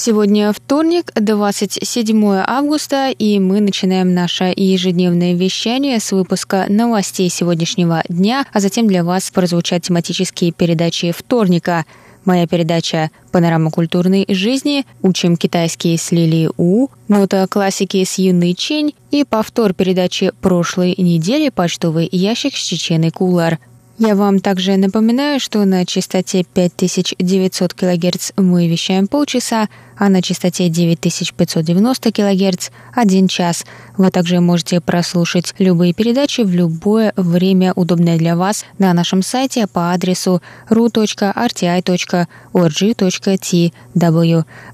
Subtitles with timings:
[0.00, 8.46] Сегодня вторник, 27 августа, и мы начинаем наше ежедневное вещание с выпуска новостей сегодняшнего дня,
[8.52, 11.84] а затем для вас прозвучат тематические передачи вторника.
[12.24, 18.94] Моя передача «Панорама культурной жизни», «Учим китайский с Лили У», «Нота классики с Юной Чень»
[19.10, 23.58] и повтор передачи прошлой недели «Почтовый ящик с Чеченой Кулар».
[24.00, 30.68] Я вам также напоминаю, что на частоте 5900 кГц мы вещаем полчаса, а на частоте
[30.68, 33.64] 9590 кГц– один час.
[33.96, 39.66] Вы также можете прослушать любые передачи в любое время, удобное для вас, на нашем сайте
[39.66, 41.24] по адресу ru.rti.org.tw.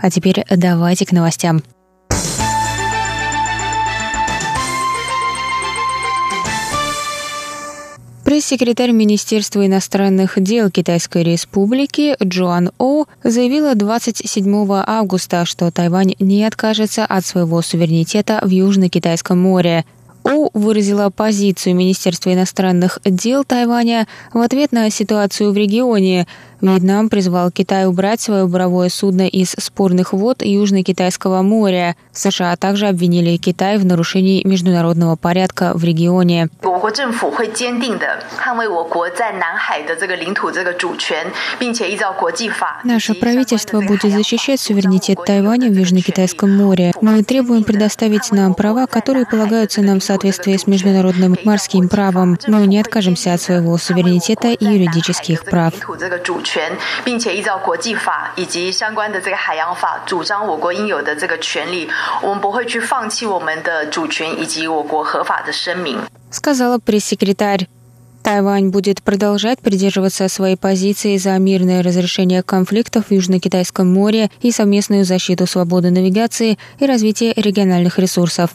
[0.03, 1.63] А теперь давайте к новостям.
[8.25, 17.05] Пресс-секретарь Министерства иностранных дел Китайской Республики Джоан О заявила 27 августа, что Тайвань не откажется
[17.05, 19.85] от своего суверенитета в Южно-Китайском море.
[20.23, 26.27] О выразила позицию Министерства иностранных дел Тайваня в ответ на ситуацию в регионе,
[26.65, 31.95] Вьетнам призвал Китай убрать свое буровое судно из спорных вод Южно-Китайского моря.
[32.13, 36.49] США также обвинили Китай в нарушении международного порядка в регионе.
[42.85, 46.93] Наше правительство будет защищать суверенитет Тайваня в Южно-Китайском море.
[47.01, 52.39] Мы требуем предоставить нам права, которые полагаются нам в соответствии с международным морским правом.
[52.47, 55.75] Мы не откажемся от своего суверенитета и юридических прав.
[57.04, 61.90] 并且依照国际法以及相关的这个海洋法，主张我国应有的这个权利。
[62.22, 66.00] 我们不会去放弃我们的主权以及我国合法的声明。
[66.32, 67.68] сказала пресс-секретарь.
[68.22, 75.06] Тайвань будет продолжать придерживаться своей позиции за мирное разрешение конфликтов в Южно-Китайском море и совместную
[75.06, 78.52] защиту свободы навигации и развитие региональных ресурсов.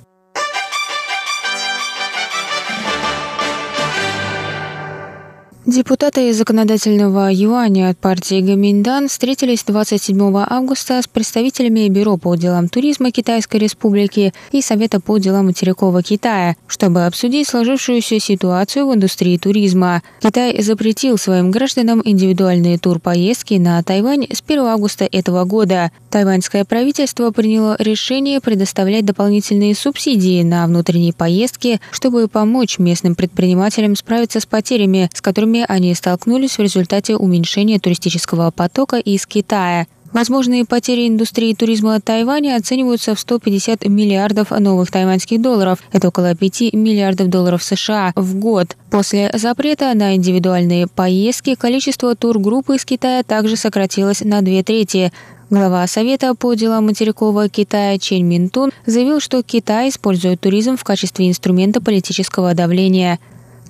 [5.70, 10.20] Депутаты законодательного юаня от партии Гаминдан встретились 27
[10.50, 16.56] августа с представителями Бюро по делам туризма Китайской Республики и Совета по делам материкового Китая,
[16.66, 20.02] чтобы обсудить сложившуюся ситуацию в индустрии туризма.
[20.24, 25.92] Китай запретил своим гражданам индивидуальные турпоездки на Тайвань с 1 августа этого года.
[26.10, 34.40] Тайваньское правительство приняло решение предоставлять дополнительные субсидии на внутренние поездки, чтобы помочь местным предпринимателям справиться
[34.40, 39.88] с потерями, с которыми которыми они столкнулись в результате уменьшения туристического потока из Китая.
[40.12, 45.80] Возможные потери индустрии туризма Тайваня оцениваются в 150 миллиардов новых тайваньских долларов.
[45.92, 48.76] Это около 5 миллиардов долларов США в год.
[48.90, 55.12] После запрета на индивидуальные поездки количество тургрупп из Китая также сократилось на две трети.
[55.52, 61.28] Глава Совета по делам материкового Китая Чен Минтун заявил, что Китай использует туризм в качестве
[61.28, 63.20] инструмента политического давления.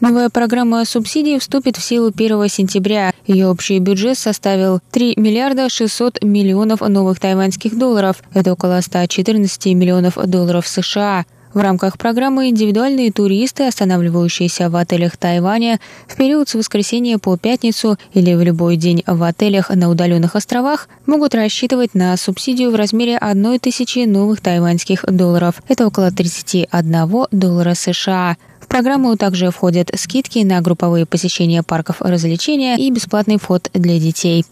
[0.02, 3.12] Новая программа субсидий вступит в силу 1 сентября.
[3.28, 8.24] Ее общий бюджет составил 3 миллиарда 600 миллионов новых тайваньских долларов.
[8.34, 11.26] Это около 114 миллионов долларов США.
[11.54, 17.98] В рамках программы индивидуальные туристы, останавливающиеся в отелях Тайваня в период с воскресенья по пятницу
[18.14, 23.18] или в любой день в отелях на удаленных островах, могут рассчитывать на субсидию в размере
[23.18, 25.56] 1 тысячи новых тайваньских долларов.
[25.68, 28.38] Это около 31 доллара США
[28.70, 34.46] программу также входят скидки на групповые посещения парков развлечения и бесплатный вход для детей.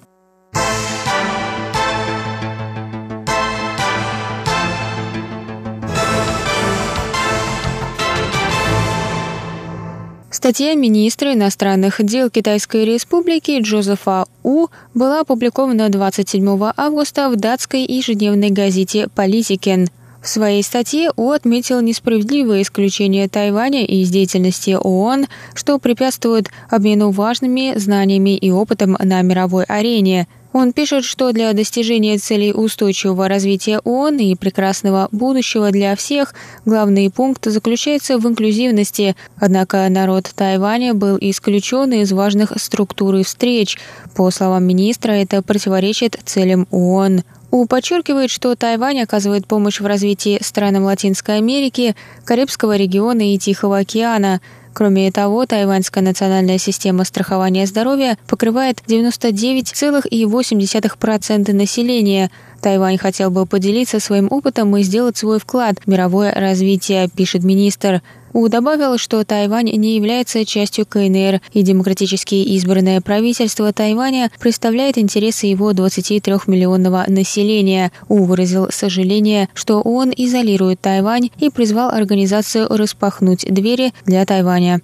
[10.37, 18.51] Статья министра иностранных дел Китайской Республики Джозефа У была опубликована 27 августа в датской ежедневной
[18.51, 19.87] газете «Политикен».
[20.21, 25.25] В своей статье О отметил несправедливое исключение Тайваня из деятельности ООН,
[25.55, 30.27] что препятствует обмену важными знаниями и опытом на мировой арене.
[30.57, 36.33] Он пишет, что для достижения целей устойчивого развития ООН и прекрасного будущего для всех
[36.65, 39.15] главный пункт заключается в инклюзивности.
[39.39, 43.77] Однако народ Тайваня был исключен из важных структур и встреч.
[44.15, 47.21] По словам министра, это противоречит целям ООН.
[47.51, 51.95] У подчеркивает, что Тайвань оказывает помощь в развитии странам Латинской Америки,
[52.25, 54.41] Карибского региона и Тихого океана.
[54.77, 62.29] Кроме того, тайваньская национальная система страхования здоровья покрывает 99,8% населения.
[62.61, 68.03] Тайвань хотел бы поделиться своим опытом и сделать свой вклад в мировое развитие, пишет министр.
[68.37, 75.47] У добавил, что Тайвань не является частью КНР, и демократически избранное правительство Тайваня представляет интересы
[75.47, 77.91] его 23-миллионного населения.
[78.07, 84.81] У выразил сожаление, что он изолирует Тайвань и призвал организацию распахнуть двери для Тайваня.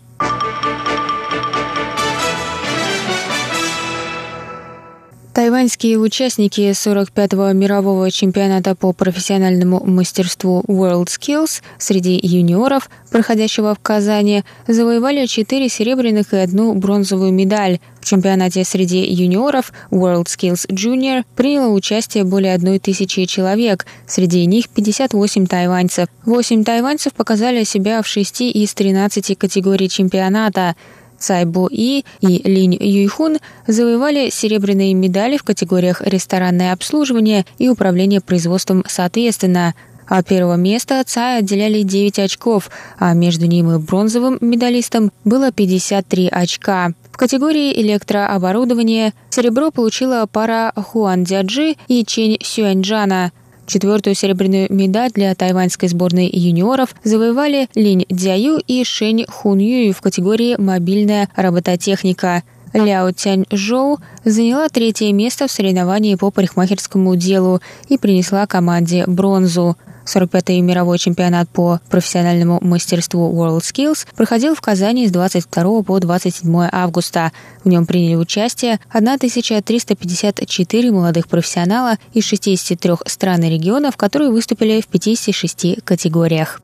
[5.53, 14.43] Тайваньские участники 45-го мирового чемпионата по профессиональному мастерству World Skills среди юниоров, проходящего в Казани,
[14.67, 17.77] завоевали 4 серебряных и одну бронзовую медаль.
[18.01, 24.69] В чемпионате среди юниоров World Skills Junior приняло участие более одной тысячи человек, среди них
[24.69, 26.07] 58 тайваньцев.
[26.25, 30.75] 8 тайваньцев показали себя в 6 из 13 категорий чемпионата–
[31.23, 38.19] Цай Бо И и Линь Юйхун завоевали серебряные медали в категориях ресторанное обслуживание и управление
[38.19, 39.73] производством соответственно.
[40.05, 46.27] От первого места Цай отделяли 9 очков, а между ним и бронзовым медалистом было 53
[46.27, 46.91] очка.
[47.09, 53.31] В категории электрооборудования серебро получила пара Хуан Дяджи и Чень Сюаньджана–
[53.65, 60.01] Четвертую серебряную медаль для тайваньской сборной юниоров завоевали Линь Дзяю и Шэнь Хун Юй в
[60.01, 62.43] категории «Мобильная робототехника».
[62.73, 69.77] Ляо Тянь Жоу заняла третье место в соревновании по парикмахерскому делу и принесла команде бронзу.
[70.05, 76.69] 45-й мировой чемпионат по профессиональному мастерству World Skills проходил в Казани с 22 по 27
[76.71, 77.31] августа.
[77.63, 84.87] В нем приняли участие 1354 молодых профессионала из 63 стран и регионов, которые выступили в
[84.87, 86.62] 56 категориях.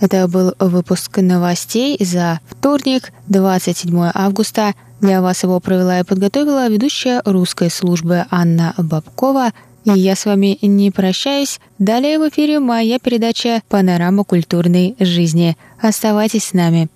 [0.00, 4.74] Это был выпуск новостей за вторник, 27 августа.
[5.00, 9.52] Для вас его провела и подготовила ведущая русской службы Анна Бабкова.
[9.84, 11.60] И я с вами не прощаюсь.
[11.78, 15.56] Далее в эфире моя передача «Панорама культурной жизни».
[15.80, 16.88] Оставайтесь с нами.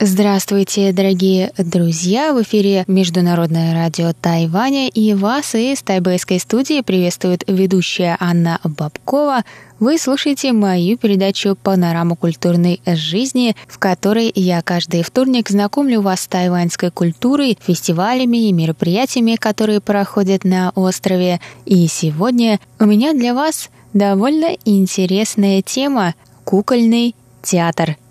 [0.00, 2.32] Здравствуйте, дорогие друзья!
[2.32, 9.42] В эфире Международное радио Тайваня и вас из тайбэйской студии приветствует ведущая Анна Бабкова.
[9.80, 16.28] Вы слушаете мою передачу «Панорама культурной жизни», в которой я каждый вторник знакомлю вас с
[16.28, 21.40] тайваньской культурой, фестивалями и мероприятиями, которые проходят на острове.
[21.64, 26.14] И сегодня у меня для вас довольно интересная тема–
[26.44, 27.96] кукольный театр–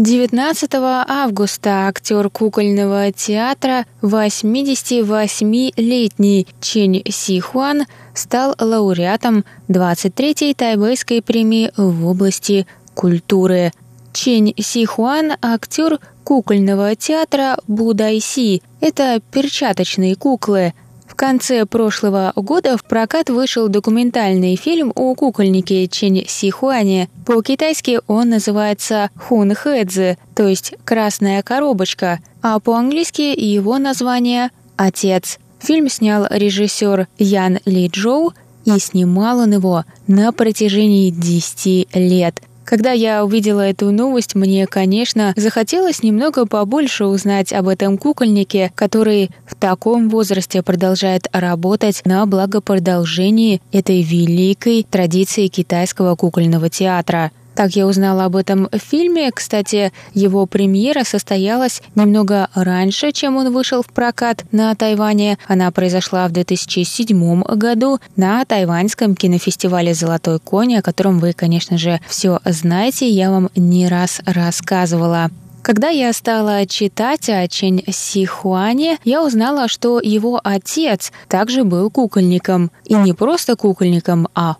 [0.00, 0.72] 19
[1.08, 12.66] августа актер кукольного театра 88-летний Чен Си Хуан стал лауреатом 23-й тайбэйской премии в области
[12.94, 13.72] культуры.
[14.14, 18.62] Чен Си Хуан– актер кукольного театра Будайси.
[18.80, 20.72] Это перчаточные куклы–
[21.20, 27.10] конце прошлого года в прокат вышел документальный фильм о кукольнике Чен Сихуане.
[27.26, 34.48] По-китайски он называется «Хун Хэдзи», то есть «красная коробочка», а по-английски его название
[34.78, 35.38] «Отец».
[35.58, 38.32] Фильм снял режиссер Ян Ли Джоу,
[38.64, 42.40] и снимал он его на протяжении 10 лет.
[42.70, 49.32] Когда я увидела эту новость, мне, конечно, захотелось немного побольше узнать об этом кукольнике, который
[49.44, 57.32] в таком возрасте продолжает работать на благо продолжении этой великой традиции китайского кукольного театра.
[57.54, 59.30] Так я узнала об этом фильме.
[59.32, 65.38] Кстати, его премьера состоялась немного раньше, чем он вышел в прокат на Тайване.
[65.46, 72.00] Она произошла в 2007 году на тайваньском кинофестивале «Золотой конь», о котором вы, конечно же,
[72.06, 73.08] все знаете.
[73.08, 75.30] Я вам не раз рассказывала.
[75.62, 82.70] Когда я стала читать о Чэнь Сихуане, я узнала, что его отец также был кукольником.
[82.86, 84.56] И не просто кукольником, а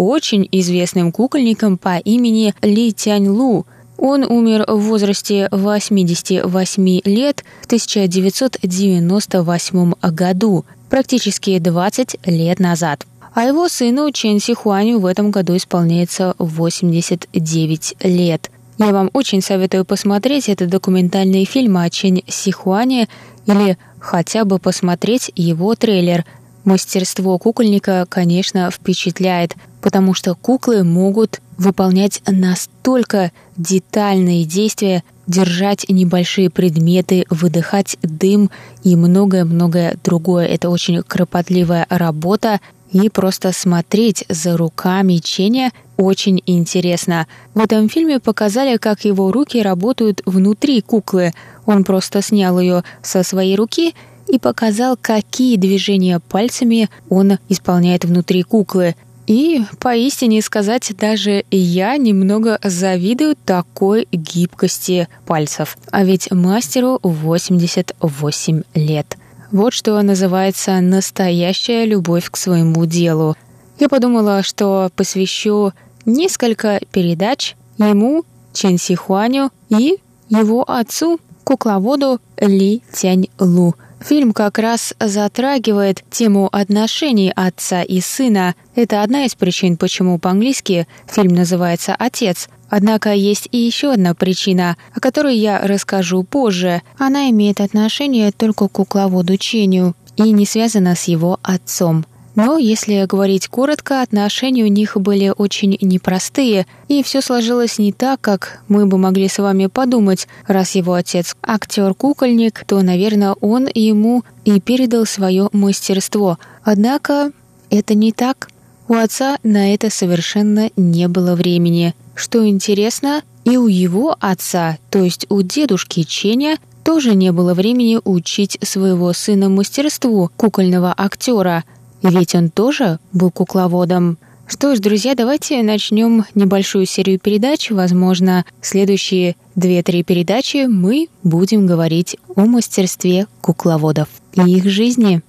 [0.00, 3.66] очень-очень известным кукольником по имени Ли Тянь Лу.
[3.98, 13.06] Он умер в возрасте 88 лет в 1998 году, практически 20 лет назад.
[13.34, 18.50] А его сыну Чен Сихуаню в этом году исполняется 89 лет.
[18.78, 23.08] Я вам очень советую посмотреть этот документальный фильм о Чен Сихуане
[23.46, 26.24] или хотя бы посмотреть его трейлер.
[26.64, 37.24] Мастерство кукольника, конечно, впечатляет, потому что куклы могут выполнять настолько детальные действия, держать небольшие предметы,
[37.30, 38.50] выдыхать дым
[38.82, 40.46] и многое-многое другое.
[40.46, 42.60] Это очень кропотливая работа,
[42.92, 47.26] и просто смотреть за руками Ченя очень интересно.
[47.54, 51.32] В этом фильме показали, как его руки работают внутри куклы.
[51.66, 53.94] Он просто снял ее со своей руки
[54.30, 58.94] и показал, какие движения пальцами он исполняет внутри куклы.
[59.26, 65.76] И, поистине сказать, даже я немного завидую такой гибкости пальцев.
[65.90, 69.16] А ведь мастеру 88 лет.
[69.52, 73.36] Вот что называется настоящая любовь к своему делу.
[73.78, 75.72] Я подумала, что посвящу
[76.06, 79.96] несколько передач ему, Чен Сихуаню и
[80.28, 83.74] его отцу, кукловоду Ли Тянь Лу.
[84.00, 88.54] Фильм как раз затрагивает тему отношений отца и сына.
[88.74, 94.76] Это одна из причин, почему по-английски фильм называется «Отец», Однако есть и еще одна причина,
[94.94, 96.82] о которой я расскажу позже.
[96.98, 102.06] Она имеет отношение только к кукловоду Ченю и не связана с его отцом.
[102.46, 108.20] Но, если говорить коротко, отношения у них были очень непростые, и все сложилось не так,
[108.20, 110.26] как мы бы могли с вами подумать.
[110.46, 116.38] Раз его отец актер-кукольник, то, наверное, он ему и передал свое мастерство.
[116.64, 117.32] Однако
[117.68, 118.48] это не так.
[118.88, 121.94] У отца на это совершенно не было времени.
[122.14, 128.00] Что интересно, и у его отца, то есть у дедушки Ченя, тоже не было времени
[128.02, 131.64] учить своего сына мастерству кукольного актера,
[132.02, 134.18] ведь он тоже был кукловодом.
[134.46, 137.70] Что ж, друзья, давайте начнем небольшую серию передач.
[137.70, 145.22] Возможно, следующие две-три передачи мы будем говорить о мастерстве кукловодов и их жизни.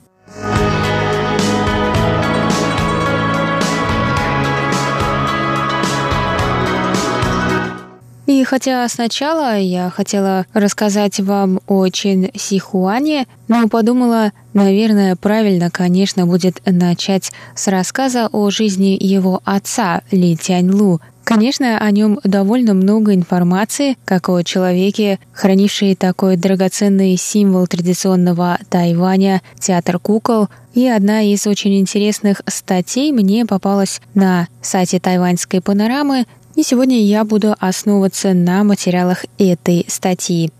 [8.28, 16.25] И хотя сначала я хотела рассказать вам о Чин Сихуане, но подумала, наверное, правильно, конечно,
[16.28, 21.01] будет начать с рассказа о жизни его отца Ли Тяньлу.
[21.24, 29.42] Конечно, о нем довольно много информации, как о человеке, хранивший такой драгоценный символ традиционного Тайваня–
[29.60, 30.50] театр кукол.
[30.74, 37.24] И одна из очень интересных статей мне попалась на сайте тайваньской панорамы и сегодня я
[37.24, 40.51] буду основываться на материалах этой статьи.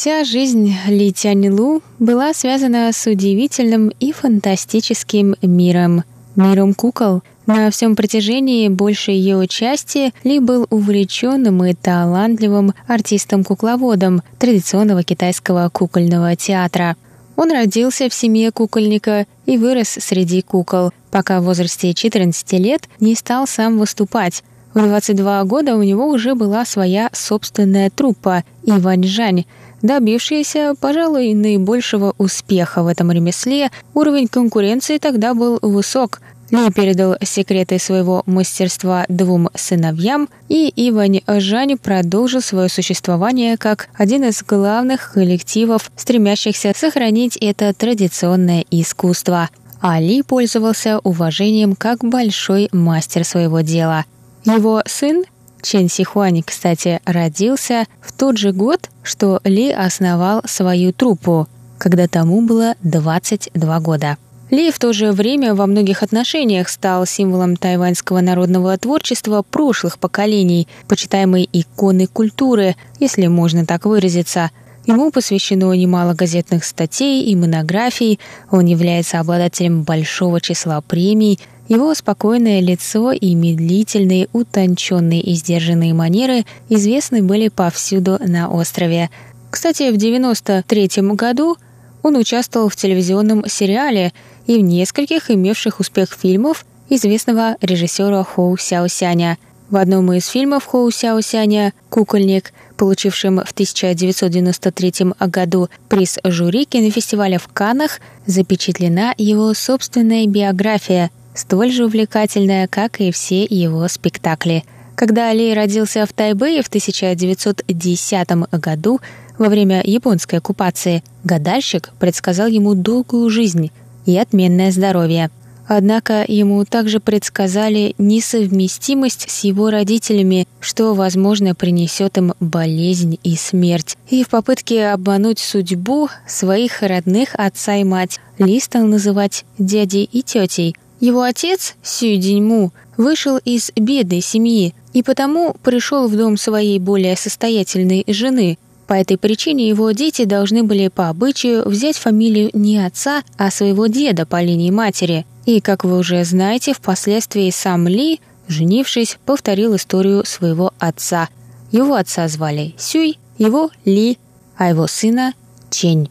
[0.00, 6.04] Вся жизнь Ли Тяньлу была связана с удивительным и фантастическим миром,
[6.36, 15.02] миром кукол, на всем протяжении большей ее части Ли был увлеченным и талантливым артистом-кукловодом традиционного
[15.02, 16.96] китайского кукольного театра.
[17.36, 23.14] Он родился в семье кукольника и вырос среди кукол, пока в возрасте 14 лет не
[23.14, 24.44] стал сам выступать.
[24.72, 29.44] В 22 года у него уже была своя собственная труппа «Иваньжань»,
[29.82, 37.78] добившаяся, пожалуй, наибольшего успеха в этом ремесле, уровень конкуренции тогда был высок, ли передал секреты
[37.78, 45.90] своего мастерства двум сыновьям, и Ивань Жань продолжил свое существование как один из главных коллективов,
[45.96, 49.48] стремящихся сохранить это традиционное искусство.
[49.80, 54.04] Али пользовался уважением как большой мастер своего дела.
[54.44, 55.24] Его сын
[55.62, 62.42] Чен Сихуань, кстати, родился в тот же год, что Ли основал свою труппу, когда тому
[62.42, 64.16] было 22 года.
[64.50, 70.66] Ли в то же время во многих отношениях стал символом тайваньского народного творчества прошлых поколений,
[70.88, 74.50] почитаемой иконы культуры, если можно так выразиться.
[74.86, 78.18] Ему посвящено немало газетных статей и монографий,
[78.50, 81.38] он является обладателем большого числа премий,
[81.68, 89.10] его спокойное лицо и медлительные, утонченные и сдержанные манеры известны были повсюду на острове.
[89.50, 91.56] Кстати, в 1993 году
[92.02, 94.12] он участвовал в телевизионном сериале
[94.50, 99.38] и в нескольких имевших успех фильмов известного режиссера Хоу Сяосяня.
[99.70, 107.46] В одном из фильмов Хоу Сяосяня «Кукольник», получившем в 1993 году приз жюри кинофестиваля в
[107.46, 114.64] Каннах, запечатлена его собственная биография, столь же увлекательная, как и все его спектакли.
[114.96, 119.00] Когда Али родился в Тайбэе в 1910 году
[119.38, 123.70] во время японской оккупации, гадальщик предсказал ему долгую жизнь,
[124.10, 125.30] и отменное здоровье.
[125.72, 133.96] Однако ему также предсказали несовместимость с его родителями, что, возможно, принесет им болезнь и смерть.
[134.08, 140.22] И в попытке обмануть судьбу своих родных отца и мать Ли стал называть дядей и
[140.22, 140.74] тетей.
[140.98, 147.16] Его отец, Сю Диньму, вышел из бедной семьи и потому пришел в дом своей более
[147.16, 148.58] состоятельной жены–
[148.90, 153.86] по этой причине его дети должны были по обычаю взять фамилию не отца, а своего
[153.86, 155.26] деда по линии матери.
[155.46, 158.18] И, как вы уже знаете, впоследствии сам Ли,
[158.48, 161.28] женившись, повторил историю своего отца.
[161.70, 164.18] Его отца звали Сюй, его Ли,
[164.56, 165.34] а его сына
[165.70, 166.10] Чень.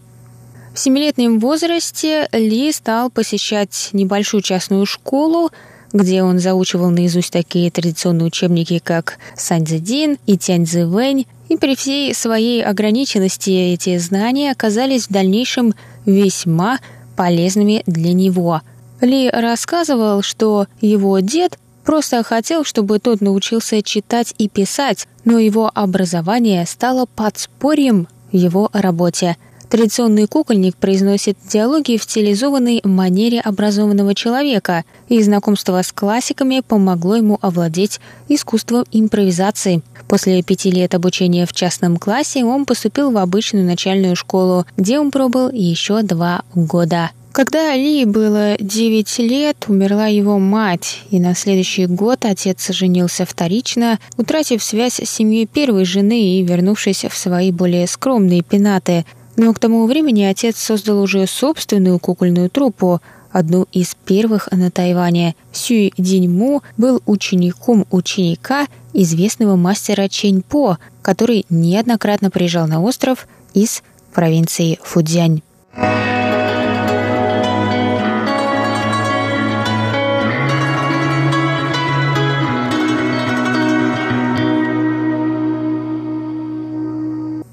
[0.74, 5.52] В семилетнем возрасте Ли стал посещать небольшую частную школу,
[5.92, 12.64] где он заучивал наизусть такие традиционные учебники, как Саньцзэдин и Тяньцзэвэнь, и при всей своей
[12.64, 15.74] ограниченности эти знания оказались в дальнейшем
[16.06, 16.80] весьма
[17.18, 18.62] полезными для него.
[19.02, 25.70] Ли рассказывал, что его дед просто хотел, чтобы тот научился читать и писать, но его
[25.74, 29.36] образование стало подспорьем его работе–
[29.70, 37.38] Традиционный кукольник произносит диалоги в стилизованной манере образованного человека, и знакомство с классиками помогло ему
[37.40, 39.84] овладеть искусством импровизации.
[40.10, 45.12] После пяти лет обучения в частном классе он поступил в обычную начальную школу, где он
[45.12, 47.12] пробыл еще два года.
[47.32, 54.00] Когда Али было 9 лет, умерла его мать, и на следующий год отец женился вторично,
[54.18, 59.06] утратив связь с семьей первой жены и вернувшись в свои более скромные пенаты.
[59.38, 63.00] Но к тому времени отец создал уже собственную кукольную труппу,
[63.32, 65.36] одну из первых на Тайване.
[65.52, 73.84] Сюй Диньму был учеником ученика известного мастера Чэнь По, который неоднократно приезжал на остров из
[74.14, 75.42] провинции Фудзянь.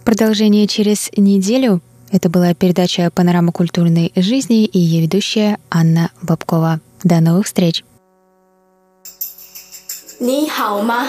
[0.04, 1.82] Продолжение через неделю.
[2.11, 6.81] Это была передача «Панорама культурной жизни» и ее ведущая Анна Бабкова.
[7.03, 7.83] До новых встреч!
[10.19, 11.07] 你好吗？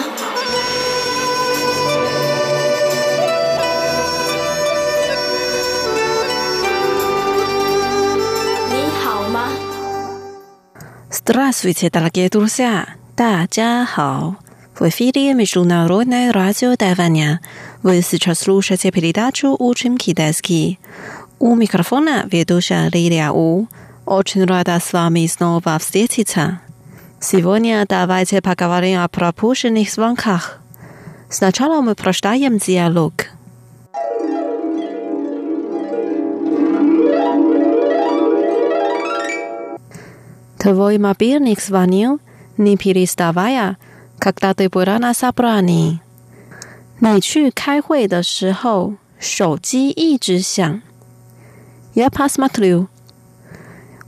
[8.71, 9.49] 你好吗？
[11.11, 12.87] Здравствуйте, дорогие друзья!
[13.15, 14.37] 大家好！
[14.73, 17.41] В эфире Международное радио Тайваня.
[17.82, 20.80] Вы сейчас слушаете передачу «Учим китайский».
[21.38, 23.68] У микрофона ведущая Лилия У.
[24.04, 26.60] Очень рада с вами снова встретиться.
[27.20, 30.58] Сегодня давайте поговорим о пропущенных звонках.
[31.30, 33.12] Сначала мы прочитаем диалог.
[40.58, 42.18] Твой мобильник звонил,
[42.56, 43.76] не переставая,
[44.18, 46.00] когда ты была на собрании。
[46.99, 50.81] 你去开会的时候，手机一直响。
[51.93, 52.87] Я посмотрю.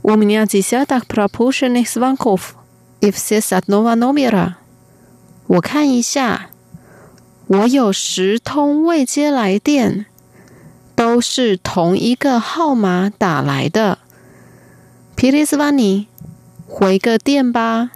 [0.02, 2.54] У меня десяток пропущенных звонков,
[3.00, 4.54] и все с одного номера.
[5.46, 6.50] 我看一下，
[7.46, 10.06] 我有十通未接来电，
[10.94, 13.98] 都是同一个号码打来的。
[15.16, 16.06] Перезвони，
[16.66, 17.90] 回个电吧。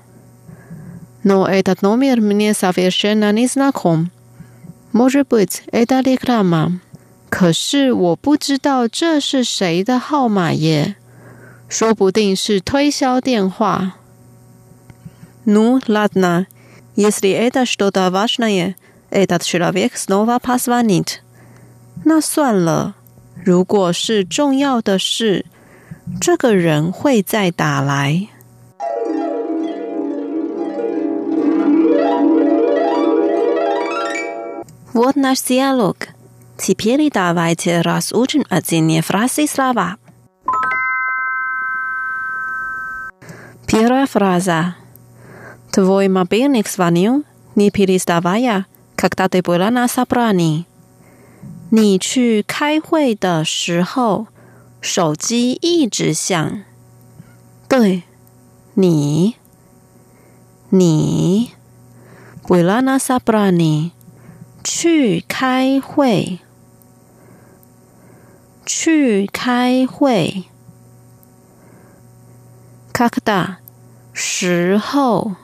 [1.22, 4.10] Но этот номер мне совершенно не знаком.
[4.94, 6.80] Может быть, это реклама.
[7.28, 10.96] 可是我不知道这是谁的号码耶，
[11.68, 13.94] 说不定是推销电话。
[15.46, 16.46] Ну, ладно.
[16.96, 18.74] Если это что-то важное,
[19.10, 21.20] этот человек снова позвонит.
[22.04, 22.96] 那算了，
[23.44, 25.46] 如果是重要的事，
[26.20, 28.26] 这个人会再打来。
[34.94, 35.96] Вот наш диалог.
[36.58, 39.96] Теперь давайте разучим отдельные фразы и слова.
[43.66, 44.76] Первая фраза.
[45.72, 50.66] Твой мобильник звонил, не переставая, когда ты была на собрании.
[51.70, 54.26] 你去开会的时候，
[54.80, 56.64] 手机一直响。
[57.68, 58.02] 对，
[58.74, 59.36] 你，
[60.72, 61.50] 你，
[62.42, 63.92] была на собрании，
[64.67, 66.39] 去开会，
[68.65, 70.45] 去开会。
[72.91, 73.59] 卡克达，
[74.11, 75.35] 时候，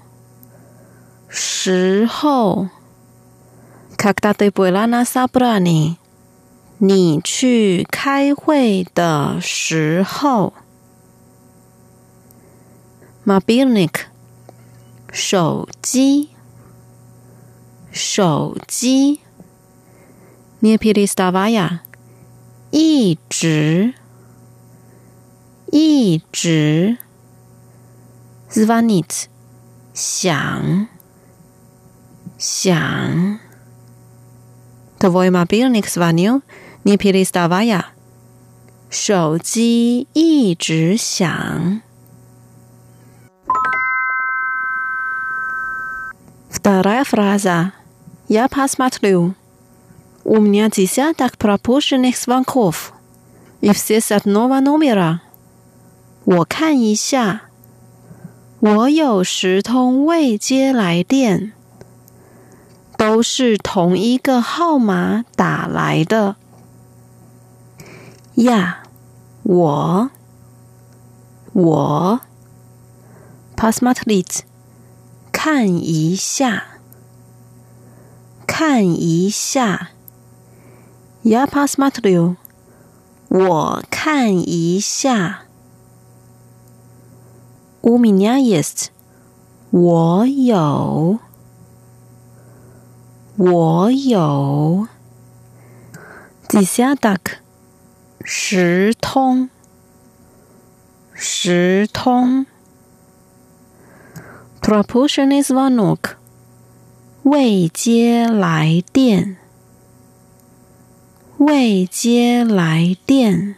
[1.30, 2.70] 时候。
[3.96, 5.98] 卡克达对布拉纳萨布拉尼，
[6.80, 10.54] 你去开会的时候。
[13.24, 14.06] mobileник，
[15.14, 16.31] 手机。
[17.91, 19.21] 手机，
[20.61, 21.81] nie переставая
[22.71, 23.95] 一直，
[25.73, 26.99] 一直，
[28.51, 29.29] звонит
[29.95, 30.89] 响，
[32.39, 33.39] 响，
[34.99, 36.43] твой мобильник звонил。
[36.83, 37.93] 你噼里啪啦呀，
[38.91, 41.81] 手机一直响。
[46.51, 47.73] Вторая фраза.
[48.31, 49.35] Я посмотрю.
[50.25, 52.93] У меня десяток пропущенных звонков.
[53.61, 55.21] И все с одного номера.
[56.25, 57.43] 我看一下，
[58.59, 61.53] 我有十通未接来电，
[62.97, 66.35] 都是同一个号码打来的。
[68.35, 68.83] 呀，
[69.45, 70.11] 我
[71.53, 72.21] 我
[73.55, 74.43] p a s m a t l i t
[75.31, 76.70] 看一下，
[78.47, 79.91] 看一下。
[81.23, 82.37] 呀 p a s m a t l i
[83.29, 85.45] 我看一下。
[87.83, 88.87] u m i n a y est，
[89.71, 91.19] 我有，
[93.37, 94.89] 我有。
[96.49, 97.39] 底下 duck。
[98.29, 99.51] 十通，
[101.15, 102.47] 十通。
[104.61, 106.17] Proportionist vanok，
[107.23, 109.37] 未接来电，
[111.39, 113.57] 未接来电。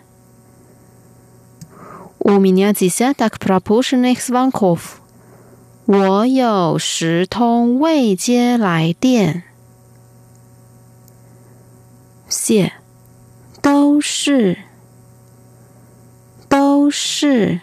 [2.18, 5.00] У меня десяток пропущенных звонков。
[5.86, 9.44] 我有十通未接来电。
[12.28, 12.72] 谢。
[13.60, 14.56] 都是，
[16.48, 17.60] 都是。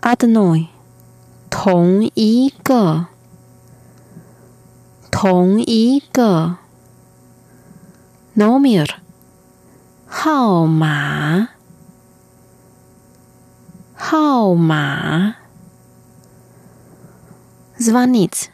[0.00, 0.68] Adnoy，
[1.50, 3.07] 同一个，
[5.18, 6.56] 同一个。
[8.36, 8.88] Nomir，
[10.06, 11.48] 号码，
[13.94, 15.36] 号码。
[17.78, 18.46] Zvanit，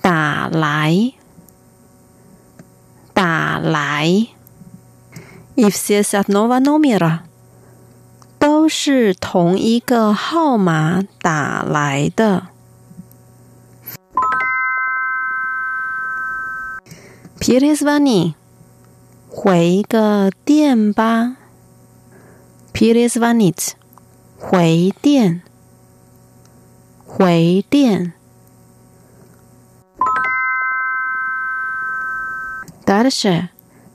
[0.00, 1.12] 打来。
[3.12, 4.28] 打来，
[5.56, 7.20] if все с одного номера，
[8.38, 12.48] 都是同一个号码打来的。
[17.40, 18.34] Перезвони，
[19.30, 21.36] 回个电吧。
[22.72, 23.74] Перезвонить，
[24.38, 25.42] 回电，
[27.06, 28.12] 回电。
[32.84, 33.48] Дальше.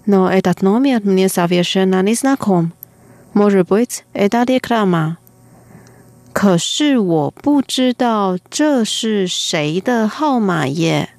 [0.06, 2.72] Но этот номер мне совершенно не знаком.
[3.34, 5.17] Может быть, это реклама.
[6.34, 11.10] 可是我不知道这是谁的号码耶，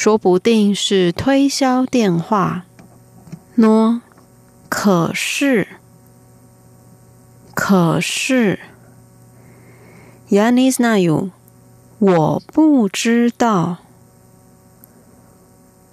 [0.00, 2.64] 说不定是推销电话。
[3.56, 4.00] 喏，
[4.68, 5.66] 可是，
[7.54, 8.58] 可是，
[10.28, 11.30] Я не знаю，
[11.98, 13.78] 我不知道。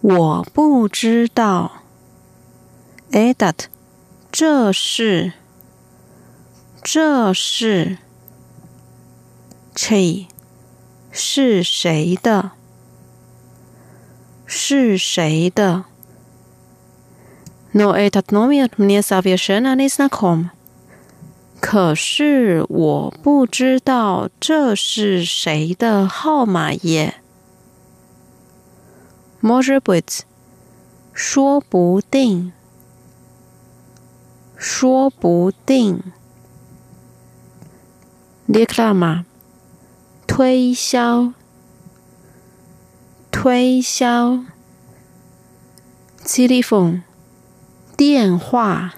[0.02, 1.84] 我不知道，
[3.12, 3.68] edat，
[4.30, 5.32] 这是，
[6.84, 8.00] 这是，
[9.74, 10.28] che，
[11.10, 12.52] 是谁的？
[14.51, 15.85] 是谁的
[17.73, 20.49] ？No etat nomial ni savvishen ani snakom。
[21.61, 27.17] 可是我不知道这是谁的号码耶。
[29.43, 30.21] Možebit，
[31.13, 32.53] 说不定，
[34.57, 36.03] 说不定。
[38.49, 39.25] Declama，
[40.27, 41.35] 推销。
[43.38, 44.40] 推销。
[46.26, 47.02] telephone，
[47.98, 48.94] 电话，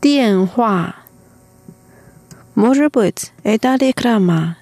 [0.00, 0.96] 电话。
[2.54, 4.56] Może być eta reklama，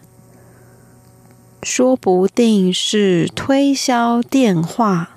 [1.63, 5.09] 说不定是推销电话。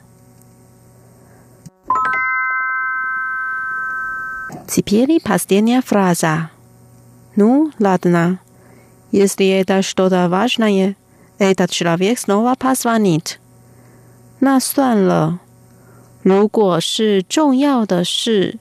[4.67, 6.49] Теперь последняя фраза.
[7.35, 8.39] Ну, ладно.
[9.11, 10.95] Если это что-то важное,
[11.37, 13.37] этот человек снова позвонит.
[14.39, 15.39] 那算了。
[16.21, 18.59] 如果是重要的事，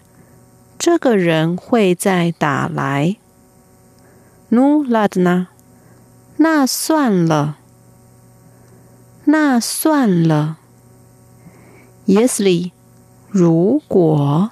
[0.79, 3.17] 这个人会再打来。
[4.51, 5.47] Ну, ладно.
[6.37, 7.59] 那算了。
[9.25, 10.59] 那算了。
[12.07, 12.73] Если
[13.31, 14.51] 如果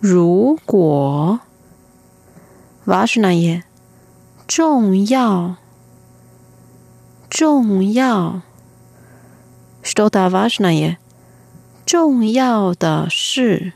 [0.00, 1.40] 如果。
[2.84, 3.62] важное
[4.48, 5.54] 重要
[7.29, 8.41] 重要，
[9.83, 10.97] 什都达瓦什那耶？
[11.85, 13.73] 重要的事，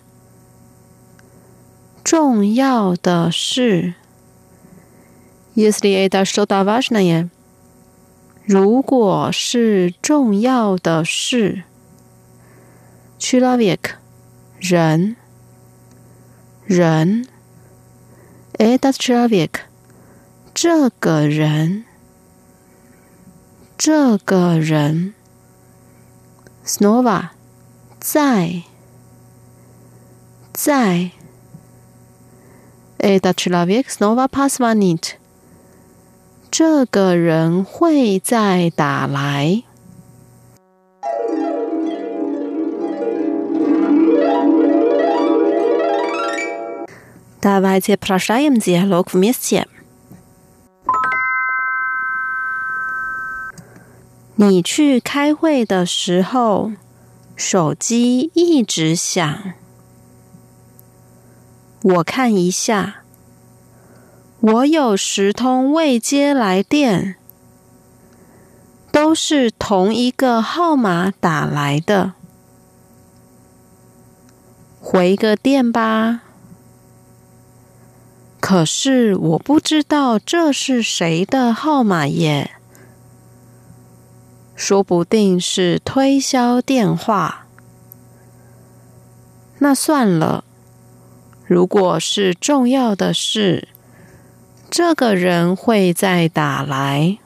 [2.04, 3.94] 重要的事。
[5.54, 7.30] Если это что-то важное，
[8.46, 11.64] 如果是重要的事
[13.20, 13.96] ，Человек，
[14.60, 15.18] 人，
[16.66, 17.28] 人。
[18.54, 19.62] Это человек，
[20.54, 21.86] 这个人。
[23.81, 25.15] 这个人，
[26.65, 27.31] снова，
[28.01, 28.63] 在，
[30.53, 31.11] 在，
[32.99, 35.17] Этот человек снова позвонит，
[36.51, 39.63] 这个人会再打来。
[47.43, 49.67] Давайте прощаем диалог вместе.
[54.44, 56.72] 你去开会的时候，
[57.36, 59.54] 手机一直响。
[61.84, 63.04] 我看一下，
[64.40, 67.18] 我有十通未接来电，
[68.92, 72.14] 都是同一个号码打来的。
[74.80, 76.22] 回个电吧。
[78.40, 82.56] 可是我不知道这是谁的号码耶，
[84.64, 87.48] 说不定是推销电话。
[89.58, 90.44] 那算了，
[91.48, 93.70] 如果是重要的事，
[94.70, 97.18] 这个人会再打来。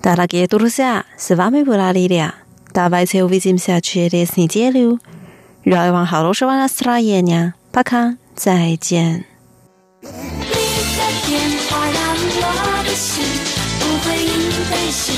[0.00, 2.36] 大家给多多谢，是瓦米布拉利亚，
[2.72, 4.98] 大白车微信下去的你接流，
[5.62, 7.52] 让我往好多十万的斯拉耶娘。
[7.72, 9.24] 巴卡再见。
[10.00, 10.12] 你的
[11.24, 13.22] 电话让我的心
[13.78, 14.50] 不会因
[14.90, 15.14] 心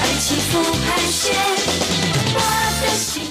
[0.00, 1.34] 而起伏盘旋。
[2.36, 2.38] 我
[2.80, 3.26] 的心。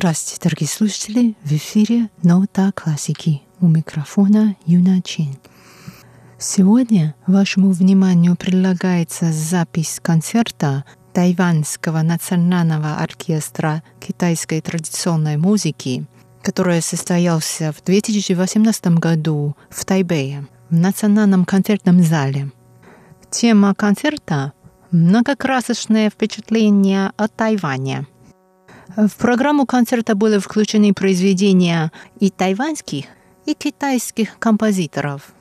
[0.00, 1.34] Здравствуйте, дорогие слушатели!
[1.44, 3.42] В эфире Нота классики.
[3.60, 5.36] У микрофона Юна Чин.
[6.38, 16.06] Сегодня вашему вниманию предлагается запись концерта Тайванского национального оркестра китайской традиционной музыки,
[16.40, 22.50] который состоялся в 2018 году в Тайбэе в Национальном концертном зале.
[23.28, 24.54] Тема концерта–
[24.92, 28.06] многокрасочное впечатление о Тайване–
[28.96, 33.06] в программу концерта были включены произведения и тайваньских,
[33.46, 35.32] и китайских композиторов–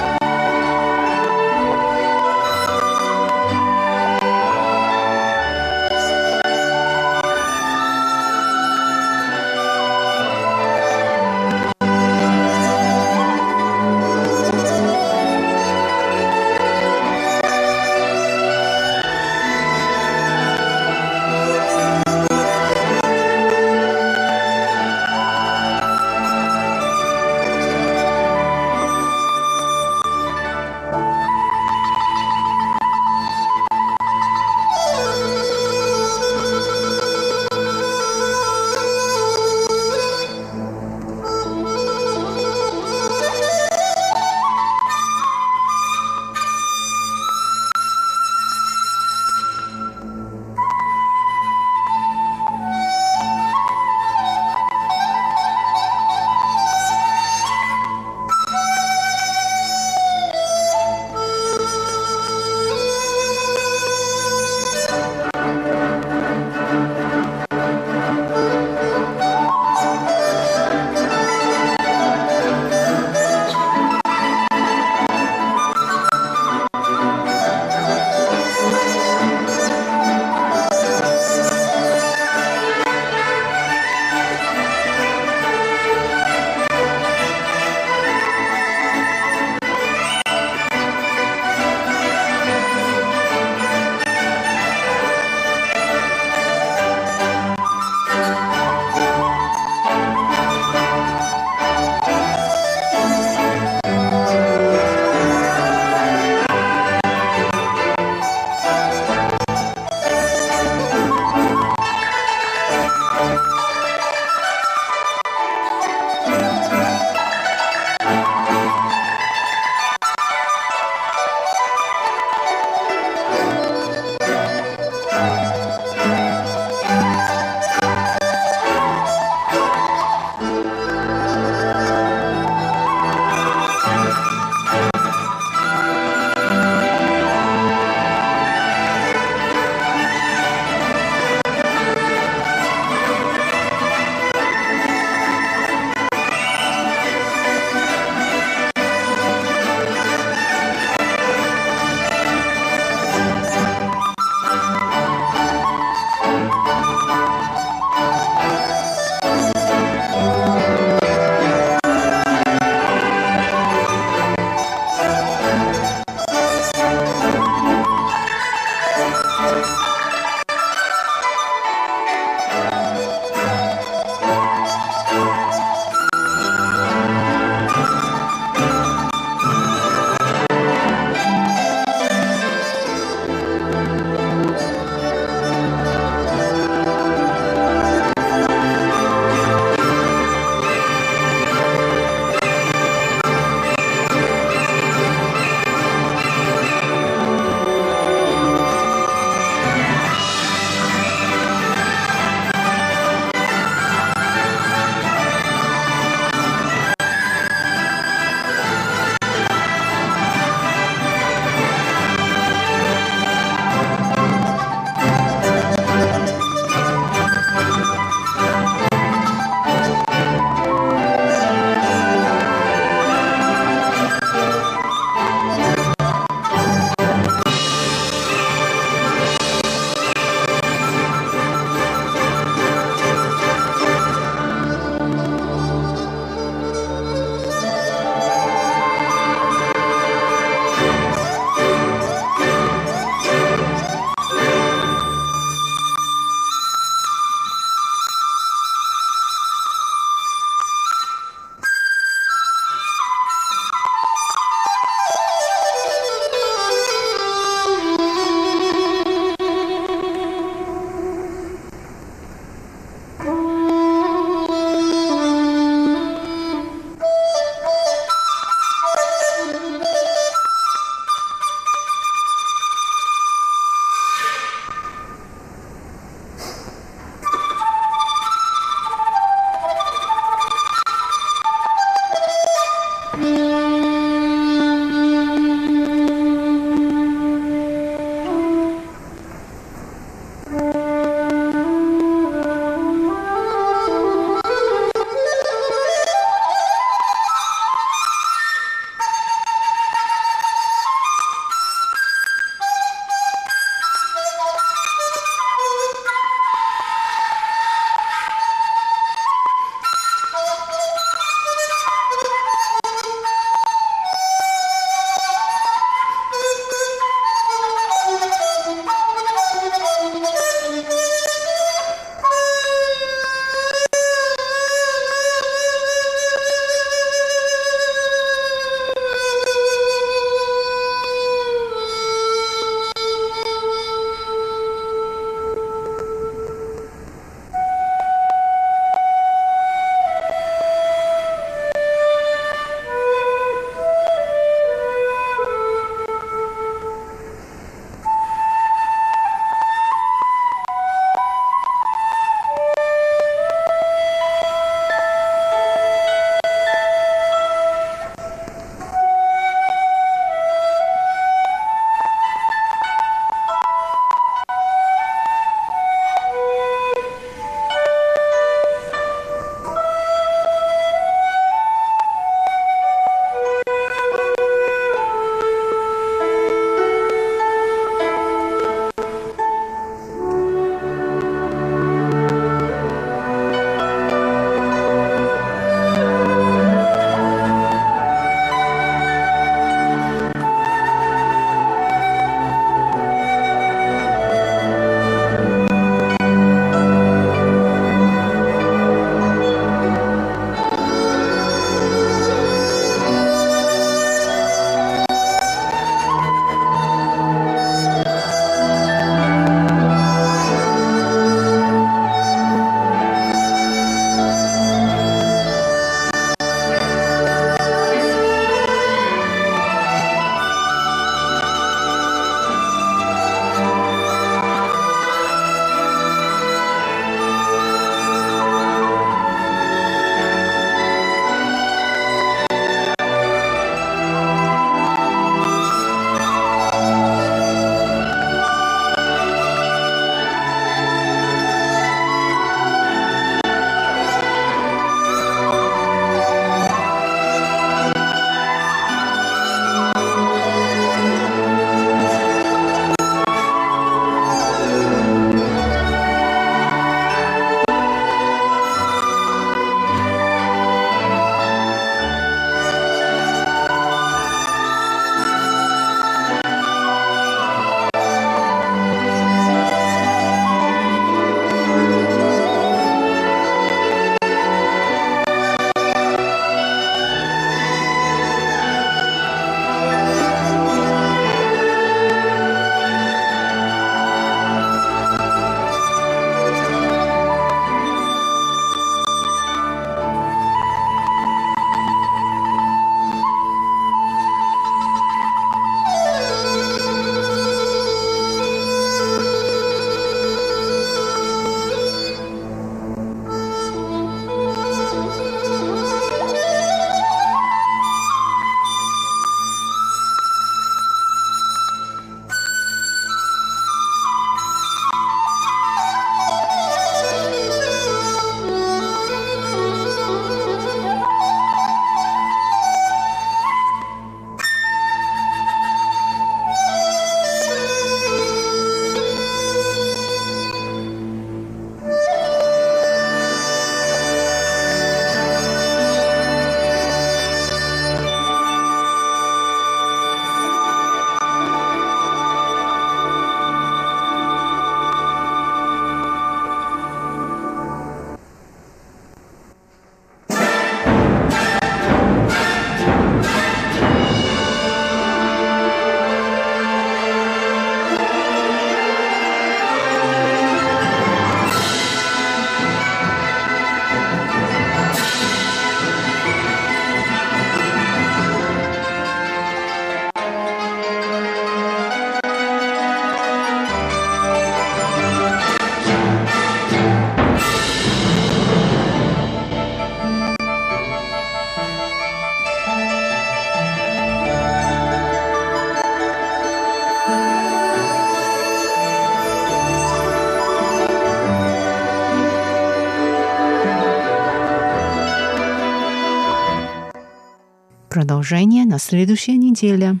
[598.10, 600.00] продолжение на следующей неделе.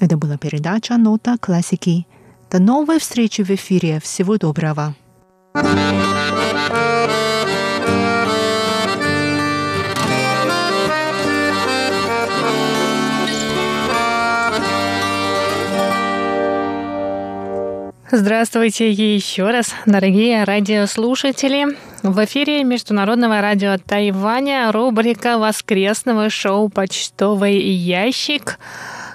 [0.00, 2.06] Это была передача «Нота классики».
[2.50, 4.00] До новой встречи в эфире.
[4.00, 4.94] Всего доброго.
[18.10, 21.76] Здравствуйте еще раз, дорогие радиослушатели.
[22.02, 28.60] В эфире Международного радио Тайваня рубрика воскресного шоу «Почтовый ящик»,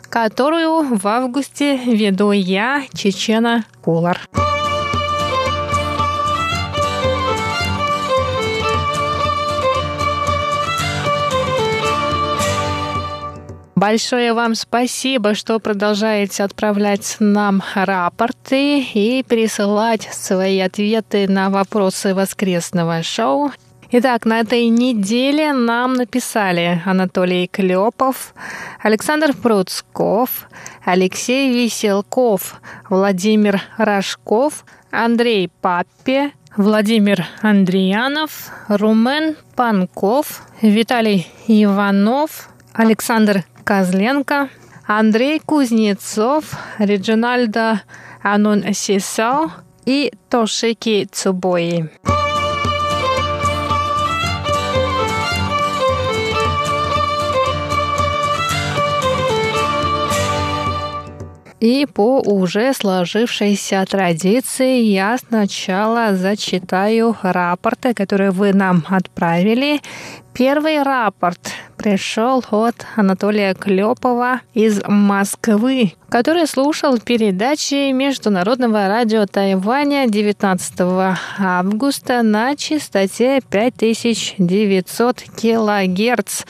[0.09, 4.19] которую в августе веду я, Чечена Кулар.
[13.83, 23.03] Большое вам спасибо, что продолжаете отправлять нам рапорты и присылать свои ответы на вопросы воскресного
[23.03, 23.51] шоу.
[23.91, 28.33] Итак, на этой неделе нам написали Анатолий Клепов,
[28.81, 30.47] Александр Пруцков,
[30.85, 44.49] Алексей Веселков, Владимир Рожков, Андрей Паппе, Владимир Андриянов, Румен Панков, Виталий Иванов, Александр Козленко,
[44.85, 46.45] Андрей Кузнецов,
[46.77, 47.81] Реджинальдо
[48.21, 49.51] Анун Сисао
[49.85, 51.89] и Тошики Цубои.
[61.63, 69.79] И по уже сложившейся традиции я сначала зачитаю рапорты, которые вы нам отправили.
[70.33, 80.73] Первый рапорт пришел от Анатолия Клепова из Москвы, который слушал передачи Международного радио Тайваня 19
[81.37, 86.45] августа на частоте 5900 килогерц.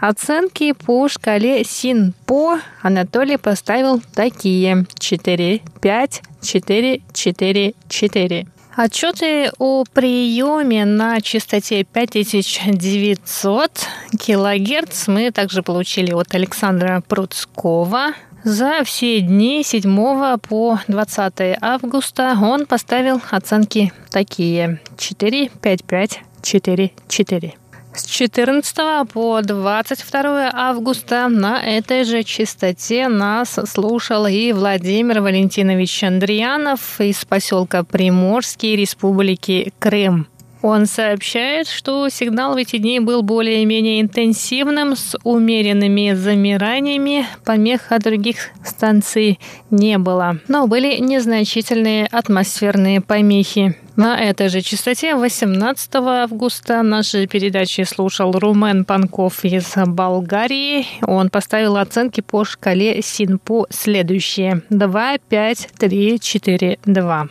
[0.00, 8.46] Оценки по шкале СИНПО Анатолий поставил такие 4, 5, 4, 4, 4.
[8.80, 13.72] Отчеты о приеме на частоте 5900
[14.20, 18.12] килогерц мы также получили от Александра Пруцкого.
[18.44, 26.92] За все дни 7 по 20 августа он поставил оценки такие 4, 5, 5, 4,
[27.08, 27.54] 4.
[27.94, 28.76] С 14
[29.12, 37.82] по 22 августа на этой же частоте нас слушал и Владимир Валентинович Андриянов из поселка
[37.82, 40.28] Приморский Республики Крым.
[40.60, 48.02] Он сообщает, что сигнал в эти дни был более-менее интенсивным, с умеренными замираниями, помех от
[48.02, 49.38] других станций
[49.70, 53.76] не было, но были незначительные атмосферные помехи.
[53.98, 60.86] На этой же частоте 18 августа наши передачи слушал Румен Панков из Болгарии.
[61.02, 64.62] Он поставил оценки по шкале СИНПО следующие.
[64.70, 67.28] 2, 5, 3, 4, 2.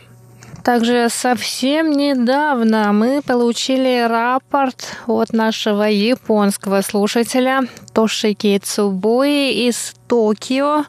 [0.64, 7.62] Также совсем недавно мы получили рапорт от нашего японского слушателя
[7.94, 10.84] Тошики Цубуи из Токио.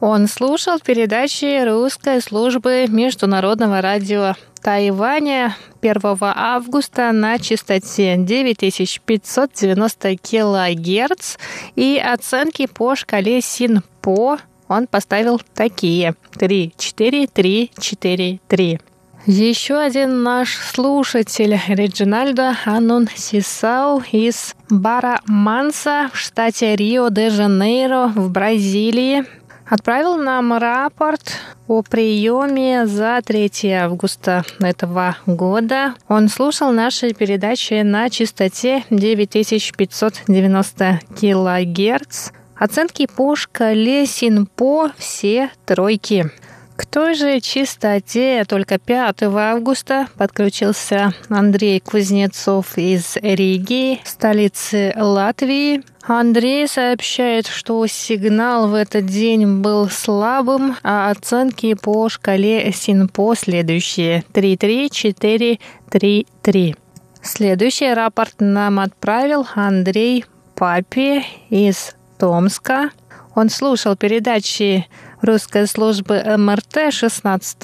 [0.00, 11.36] Он слушал передачи русской службы международного радио Тайваня 1 августа на частоте 9590 килогерц
[11.74, 18.80] и оценки по шкале СИНПО он поставил такие 3, 4, 3, 4, 3.
[19.26, 29.24] Еще один наш слушатель Реджинальдо Анун Сисау из Бара Манса в штате Рио-де-Жанейро в Бразилии
[29.66, 35.94] отправил нам рапорт о приеме за 3 августа этого года.
[36.06, 42.28] Он слушал наши передачи на частоте 9590 килогерц.
[42.56, 46.30] Оценки по шкале СИНПО все тройки.
[46.76, 55.84] К той же чистоте только 5 августа подключился Андрей Кузнецов из Риги, столицы Латвии.
[56.02, 64.24] Андрей сообщает, что сигнал в этот день был слабым, а оценки по шкале СИНПО следующие
[64.32, 66.76] 3-3-4-3-3.
[67.22, 70.24] Следующий рапорт нам отправил Андрей
[70.56, 72.90] Папи из Томска.
[73.34, 74.86] Он слушал передачи
[75.24, 77.56] русской службы МРТ 16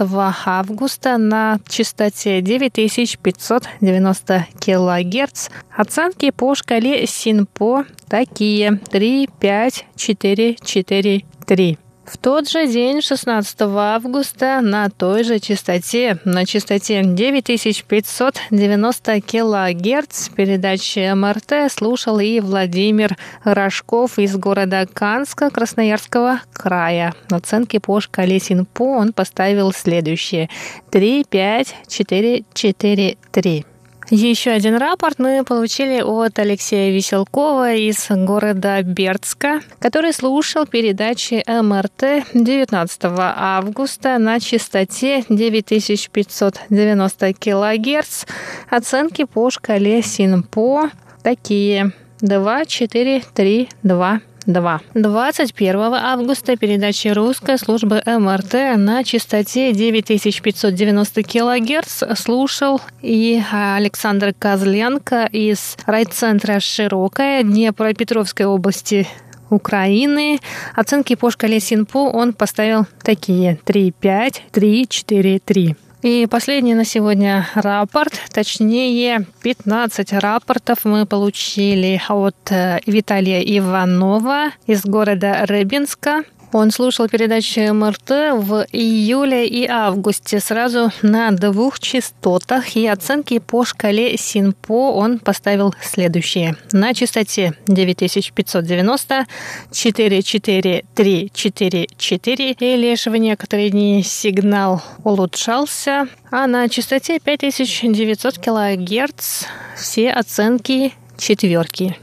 [0.46, 5.48] августа на частоте 9590 кГц.
[5.76, 11.78] Оценки по шкале СИНПО такие 3, 5, 4, 4, 3.
[12.10, 21.14] В тот же день, 16 августа, на той же частоте, на частоте 9590 килогерц передачи
[21.14, 27.14] МРТ слушал и Владимир Рожков из города Канска Красноярского края.
[27.30, 30.50] Оценки по шкале Синпо он поставил следующие.
[30.90, 33.66] 3, 5, 4, 4, 3.
[34.12, 42.26] Еще один рапорт мы получили от Алексея Веселкова из города Бердска, который слушал передачи МРТ
[42.34, 48.24] 19 августа на частоте 9590 кГц.
[48.68, 50.90] Оценки по шкале СИНПО
[51.22, 54.80] такие 2, 4, 3, 2, 2.
[54.94, 65.76] 21 августа передача русской службы МРТ на частоте 9590 кГц слушал и Александр Козленко из
[65.86, 69.06] райцентра «Широкая» Днепропетровской области
[69.50, 70.38] Украины.
[70.74, 75.76] Оценки по шкале СИНПО он поставил такие 3,5, 3, 4, 3.
[76.02, 84.86] И последний на сегодня рапорт, точнее 15 рапортов мы получили от э, Виталия Иванова из
[84.86, 86.24] города Рыбинска.
[86.52, 93.64] Он слушал передачи МРТ в июле и августе сразу на двух частотах, и оценки по
[93.64, 96.56] шкале СИНПО он поставил следующие.
[96.72, 99.26] На частоте 9590,
[99.70, 109.44] 44344, и лишь в некоторые дни сигнал улучшался, а на частоте 5900 кГц
[109.76, 111.96] все оценки четверки.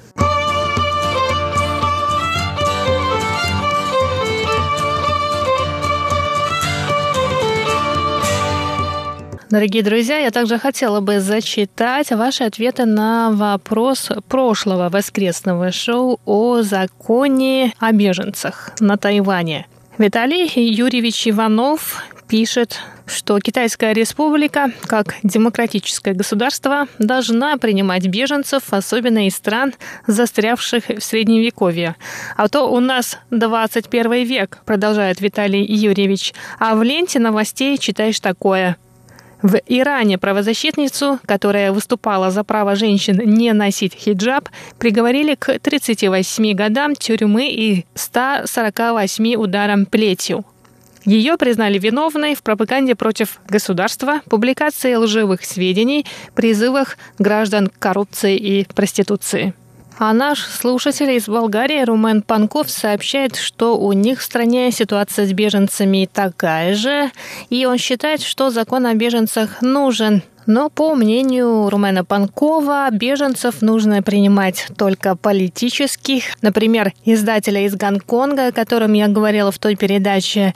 [9.50, 16.64] Дорогие друзья, я также хотела бы зачитать ваши ответы на вопрос прошлого воскресного шоу о
[16.64, 19.66] законе о беженцах на Тайване.
[19.98, 29.36] Виталий Юрьевич Иванов пишет, что Китайская республика, как демократическое государство, должна принимать беженцев, особенно из
[29.38, 29.74] стран,
[30.08, 31.96] застрявших в Средневековье.
[32.36, 38.76] А то у нас 21 век, продолжает Виталий Юрьевич, а в ленте новостей читаешь такое–
[39.42, 46.96] в Иране правозащитницу, которая выступала за право женщин не носить хиджаб, приговорили к 38 годам
[46.96, 50.46] тюрьмы и 148 ударам плетью.
[51.06, 58.66] Ее признали виновной в пропаганде против государства, публикации лживых сведений, призывах граждан к коррупции и
[58.66, 59.54] проституции.
[60.00, 65.34] А наш слушатель из Болгарии Румен Панков сообщает, что у них в стране ситуация с
[65.34, 67.10] беженцами такая же,
[67.50, 70.22] и он считает, что закон о беженцах нужен.
[70.46, 76.36] Но, по мнению Румена Панкова, беженцев нужно принимать только политических.
[76.42, 80.54] Например, издателя из Гонконга, о котором я говорила в той передаче,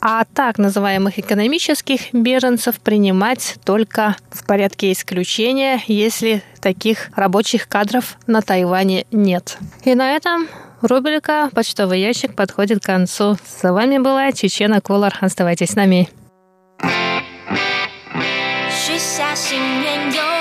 [0.00, 8.42] а так называемых экономических беженцев принимать только в порядке исключения, если таких рабочих кадров на
[8.42, 9.58] Тайване нет.
[9.84, 10.48] И на этом
[10.80, 13.36] рубрика «Почтовый ящик» подходит к концу.
[13.44, 15.14] С вами была Чечена Колор.
[15.20, 16.08] Оставайтесь с нами.
[18.86, 20.39] 许下心愿，勇